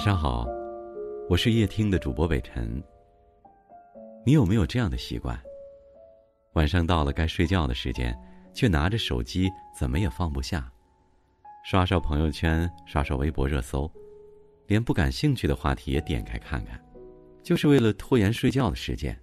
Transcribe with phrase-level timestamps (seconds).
[0.00, 0.48] 晚上好，
[1.28, 2.82] 我是夜听的主播北辰。
[4.24, 5.38] 你有没有这样的习惯？
[6.54, 8.18] 晚上到了该睡觉的时间，
[8.54, 10.72] 却拿着手机怎么也放不下，
[11.66, 13.92] 刷刷朋友圈，刷刷微博热搜，
[14.66, 16.82] 连不感兴趣的话题也点开看看，
[17.42, 19.14] 就是为了拖延睡觉的时间。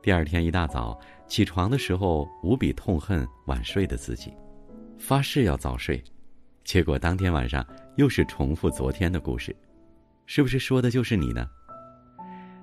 [0.00, 0.96] 第二天一大早
[1.26, 4.32] 起床的时候，无比痛恨晚睡的自己，
[5.00, 6.00] 发誓要早睡。
[6.64, 7.64] 结果当天晚上
[7.96, 9.54] 又是重复昨天的故事，
[10.24, 11.46] 是不是说的就是你呢？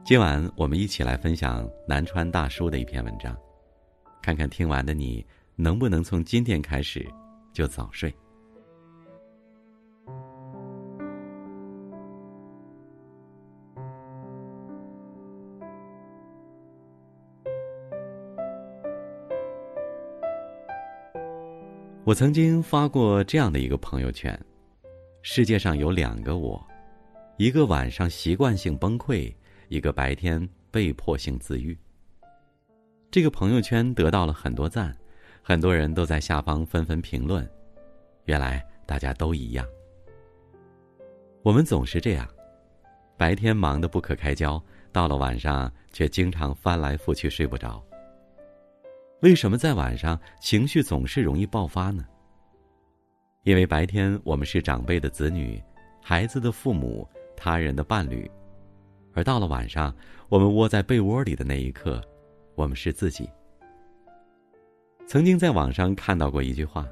[0.03, 3.37] 今晚我们一起来分享南川大叔的一篇文章，
[4.21, 5.23] 看看听完的你
[5.55, 7.07] 能不能从今天开始
[7.53, 8.13] 就早睡。
[22.03, 24.37] 我曾经发过这样的一个朋友圈：
[25.21, 26.59] 世界上有两个我，
[27.37, 29.31] 一个晚上习惯性崩溃，
[29.67, 31.77] 一个白天被迫性自愈。
[33.11, 34.97] 这个朋友圈得到了很多赞，
[35.43, 37.47] 很多人都在下方纷纷评论。
[38.25, 39.63] 原来大家都一样，
[41.43, 42.27] 我们总是这样，
[43.15, 47.83] 白天忙得不可开交，到了晚上却经常翻来覆去睡不着。
[49.21, 52.03] 为什么在晚上情绪总是容易爆发呢？
[53.43, 55.61] 因为白天我们是长辈的子女、
[56.01, 58.29] 孩子的父母、他人的伴侣，
[59.13, 59.95] 而到了晚上，
[60.27, 62.01] 我们窝在被窝里的那一刻，
[62.55, 63.29] 我们是自己。
[65.05, 66.87] 曾经在网上看到过一句话：“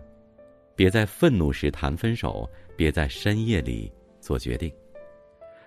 [0.75, 4.71] 别在愤怒时谈分手，别在深夜里做决定。”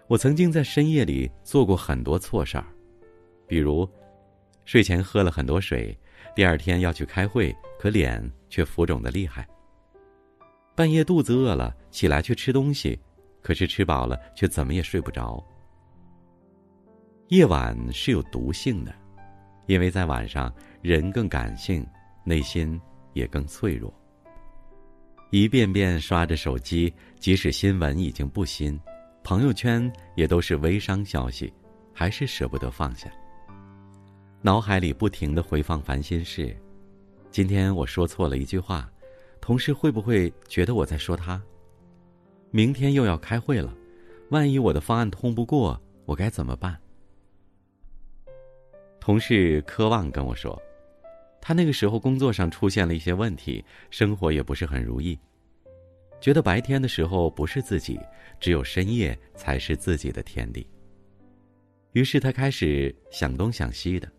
[0.06, 2.66] 我曾经在深夜里做过很多错事儿，
[3.48, 3.88] 比如
[4.64, 5.98] 睡前喝了很多水。
[6.34, 9.46] 第二天要去开会，可脸却浮肿的厉害。
[10.74, 12.98] 半夜肚子饿了，起来去吃东西，
[13.42, 15.44] 可是吃饱了却怎么也睡不着。
[17.28, 18.94] 夜晚是有毒性的，
[19.66, 21.86] 因为在晚上人更感性，
[22.24, 22.80] 内心
[23.12, 23.92] 也更脆弱。
[25.30, 28.78] 一遍遍刷着手机，即使新闻已经不新，
[29.22, 31.52] 朋友圈也都是微商消息，
[31.92, 33.10] 还是舍不得放下。
[34.44, 36.56] 脑海里不停的回放烦心事，
[37.30, 38.90] 今天我说错了一句话，
[39.40, 41.40] 同事会不会觉得我在说他？
[42.50, 43.72] 明天又要开会了，
[44.30, 46.76] 万一我的方案通不过，我该怎么办？
[48.98, 50.60] 同事科望跟我说，
[51.40, 55.16] 他那个时候工作上出现了一些问题，生活也不是很如意，
[56.20, 57.96] 觉得白天的时候不是自己，
[58.40, 60.66] 只有深夜才是自己的天地。
[61.92, 64.10] 于是他开始想东想西的。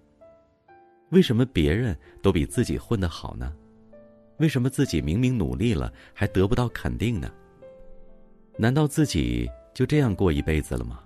[1.13, 3.53] 为什么别人都比自己混得好呢？
[4.38, 7.31] 为什么自己明明努力了还得不到肯定呢？
[8.57, 11.03] 难道自己就这样过一辈子了吗？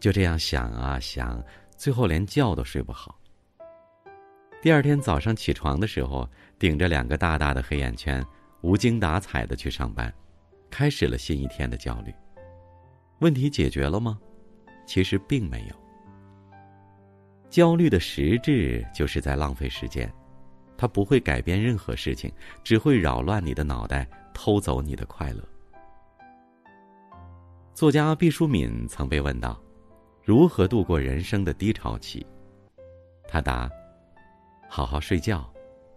[0.00, 1.44] 就这样想啊想，
[1.76, 3.20] 最后连觉都睡不好。
[4.62, 6.26] 第二天早上起床的时候，
[6.58, 8.24] 顶着两个大大的黑眼圈，
[8.62, 10.10] 无精打采的去上班，
[10.70, 12.14] 开始了新一天的焦虑。
[13.18, 14.18] 问题解决了吗？
[14.86, 15.89] 其实并没有。
[17.50, 20.10] 焦虑的实质就是在浪费时间，
[20.78, 25.42] 它不会改变任何事情，只会扰乱你的脑袋，偷走你的快乐。
[27.74, 29.60] 作家毕淑敏曾被问到
[30.22, 32.24] ：“如何度过人生的低潮期？”
[33.26, 33.68] 他答
[34.70, 35.52] ：“好好睡觉，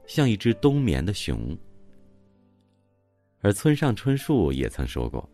[0.07, 1.55] 像一只冬眠的熊。”
[3.41, 5.29] 而村上春树也曾说过：“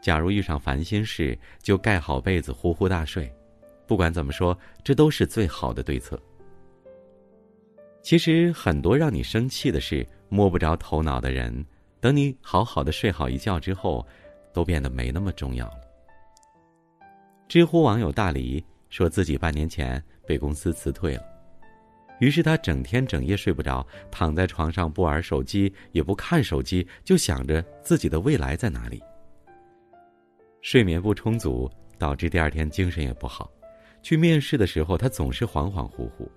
[0.00, 3.28] 假如遇上烦心事，就盖好被子，呼呼大睡。”
[3.86, 6.20] 不管怎么说，这都是最好的对策。
[8.02, 11.64] 其实很多让你生气的事、摸不着头脑的人，
[12.00, 14.04] 等你好好的睡好一觉之后，
[14.52, 15.80] 都变得没那么重要了。
[17.48, 21.22] 知乎网友大黎说自己半年前被公司辞退了，
[22.18, 29.02] 于是他整天整夜睡不着，躺在床上不玩手机，也不看手机，就想着自己的未来在哪里。
[30.60, 33.50] 睡眠不充足，导致第二天精神也不好。
[34.02, 36.28] 去面试的时候，他总是恍恍惚惚。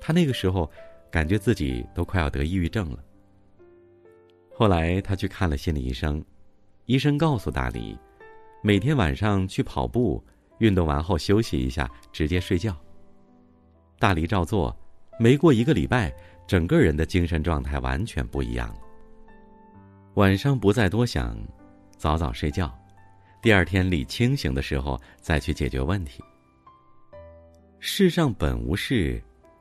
[0.00, 0.70] 他那个时候，
[1.10, 3.02] 感觉自己都快要得抑郁症了。
[4.54, 6.22] 后来他去看了心理医生，
[6.84, 7.98] 医生告诉大黎，
[8.62, 10.22] 每天晚上去跑步，
[10.58, 12.76] 运动完后休息一下，直接睡觉。
[13.98, 14.74] 大黎照做，
[15.18, 16.14] 没过一个礼拜，
[16.46, 18.80] 整个人的精神状态完全不一样了。
[20.14, 21.38] 晚上不再多想，
[21.96, 22.70] 早早睡觉，
[23.40, 26.22] 第二天理清醒的时候再去解决问题。
[27.82, 29.18] 世上本无事，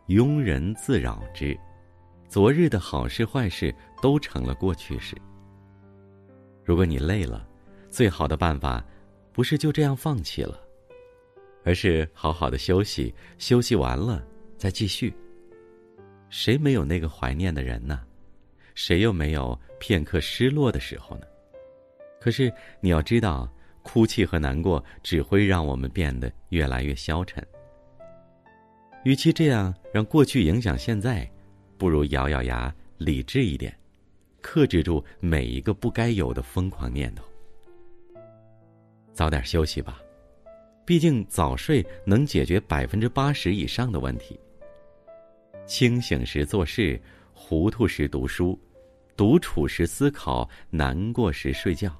[0.09, 1.57] 庸人自扰之。
[2.27, 5.15] 昨日的好事坏事都成了过去式。
[6.65, 7.47] 如果你累了，
[7.89, 8.85] 最好的办法，
[9.31, 10.59] 不是就这样放弃了，
[11.63, 14.21] 而是好好的休息，休息完了
[14.57, 15.13] 再继续。
[16.29, 18.01] 谁没有那个怀念的人呢？
[18.75, 21.25] 谁又没有片刻失落的时候呢？
[22.19, 23.49] 可是你要知道，
[23.81, 27.41] 哭泣和难过只会让我们变得越来越消沉。
[29.03, 31.29] 与其这样让过去影响现在，
[31.77, 33.73] 不如咬咬牙，理智一点，
[34.41, 37.23] 克制住每一个不该有的疯狂念头。
[39.13, 40.01] 早点休息吧，
[40.85, 44.39] 毕竟早睡能解决百分之八十以上的问题。
[45.65, 46.99] 清醒时做事，
[47.33, 48.59] 糊涂时读书，
[49.15, 51.97] 独处时思考，难过时睡觉。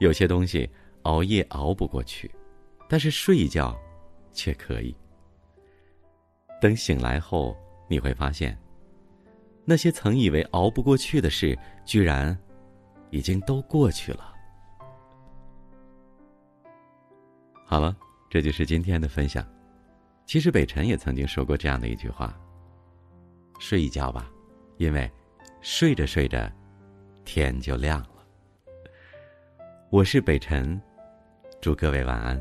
[0.00, 0.68] 有些东西
[1.02, 2.30] 熬夜熬不过去，
[2.88, 3.78] 但是睡一觉
[4.32, 4.94] 却可以。
[6.60, 7.56] 等醒来后，
[7.88, 8.56] 你会发现，
[9.64, 12.36] 那些曾以为熬不过去的事，居然
[13.10, 14.34] 已经都过去了。
[17.64, 17.96] 好了，
[18.28, 19.46] 这就是今天的分享。
[20.26, 22.38] 其实北辰也曾经说过这样的一句话
[23.58, 24.30] ：“睡一觉吧，
[24.76, 25.10] 因为
[25.60, 26.50] 睡着睡着，
[27.24, 28.26] 天就亮了。”
[29.90, 30.80] 我是北辰，
[31.60, 32.40] 祝各位晚安。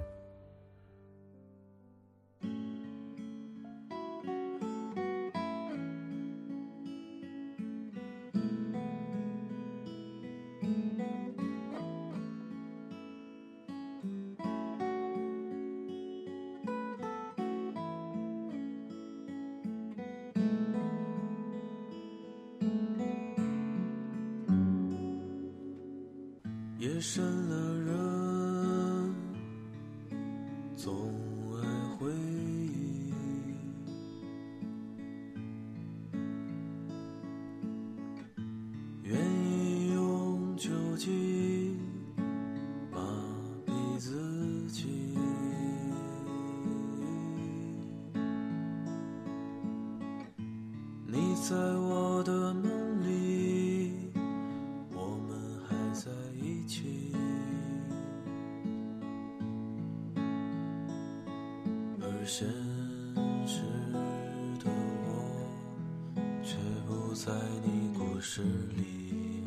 [26.79, 29.13] 夜深了，人
[30.77, 30.95] 总
[31.57, 31.59] 爱
[31.99, 33.11] 回忆，
[39.03, 41.77] 愿意用酒精
[42.93, 42.97] 麻
[43.65, 44.87] 痹自己。
[51.05, 51.88] 你在我
[62.39, 62.47] 现
[63.45, 63.59] 实
[64.63, 64.71] 的
[65.03, 65.09] 我
[66.41, 66.55] 却
[66.87, 67.33] 不在
[67.65, 68.41] 你故事
[68.77, 69.43] 里。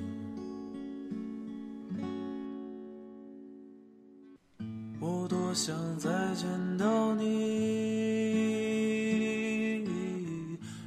[5.01, 6.47] 我多想再见
[6.77, 7.23] 到你，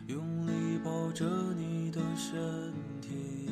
[0.06, 1.26] 用力抱着
[1.58, 2.40] 你的身
[3.02, 3.50] 体。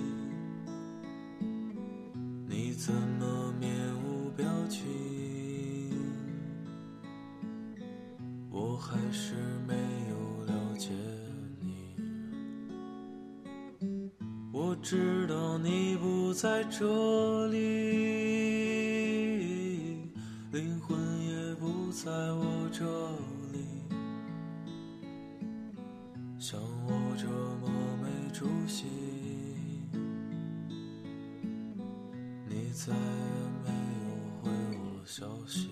[2.48, 3.43] 你怎么
[8.84, 9.34] 还是
[9.66, 9.74] 没
[10.10, 10.16] 有
[10.46, 10.90] 了解
[11.62, 11.96] 你。
[14.52, 17.58] 我知道你不在这里，
[20.52, 22.84] 灵魂也不在我这
[23.54, 23.66] 里，
[26.38, 27.70] 像我这么
[28.02, 28.86] 没出息。
[32.50, 33.00] 你再也
[33.64, 33.70] 没
[34.04, 34.06] 有
[34.42, 35.70] 回我消息。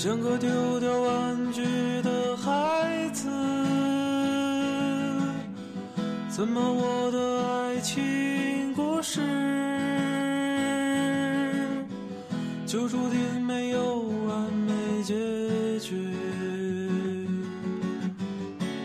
[0.00, 1.60] 像个丢掉玩具
[2.02, 3.28] 的孩子。
[6.28, 9.20] 怎么我的爱情故事
[12.64, 15.16] 就注定没有完美结
[15.80, 15.96] 局？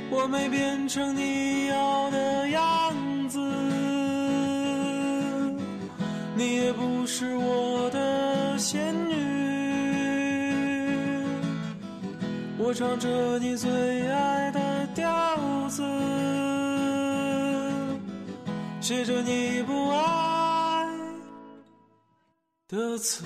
[0.10, 2.60] 我没变成你要的样
[3.30, 3.40] 子，
[6.36, 7.33] 你也不是
[12.74, 13.70] 唱着你最
[14.10, 15.84] 爱的调子，
[18.82, 20.88] 写着你不爱
[22.68, 23.24] 的词。